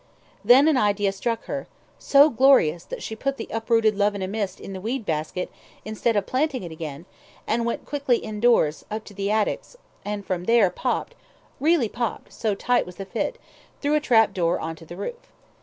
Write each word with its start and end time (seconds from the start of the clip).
Then 0.43 0.67
an 0.67 0.77
idea 0.77 1.11
struck 1.11 1.43
her, 1.45 1.67
so 1.99 2.31
glorious, 2.31 2.85
that 2.85 3.03
she 3.03 3.15
put 3.15 3.37
the 3.37 3.47
uprooted 3.51 3.95
love 3.95 4.15
in 4.15 4.23
a 4.23 4.27
mist 4.27 4.59
in 4.59 4.73
the 4.73 4.81
weed 4.81 5.05
basket, 5.05 5.51
instead 5.85 6.15
of 6.15 6.25
planting 6.25 6.63
it 6.63 6.71
again, 6.71 7.05
and 7.45 7.67
went 7.67 7.85
quickly 7.85 8.17
indoors, 8.17 8.83
up 8.89 9.03
to 9.03 9.13
the 9.13 9.29
attics, 9.29 9.77
and 10.03 10.25
from 10.25 10.45
there 10.45 10.71
popped 10.71 11.13
really 11.59 11.87
popped, 11.87 12.33
so 12.33 12.55
tight 12.55 12.87
was 12.87 12.95
the 12.95 13.05
fit 13.05 13.37
through 13.79 13.93
a 13.93 13.99
trap 14.01 14.33
door 14.33 14.59
on 14.59 14.75
to 14.77 14.87
the 14.87 14.95
roof. 14.97 15.29